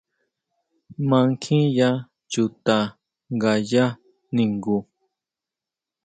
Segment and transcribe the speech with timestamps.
[1.09, 1.89] ¿Mankjiya
[2.31, 2.77] chuta
[3.35, 3.85] ngaya
[4.35, 4.77] ningu?